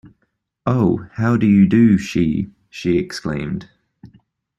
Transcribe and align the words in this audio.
“Oh, 0.65 1.07
how 1.11 1.37
do 1.37 1.45
you 1.45 1.67
do, 1.67 1.99
she!” 1.99 2.49
she 2.71 2.97
exclaimed. 2.97 3.69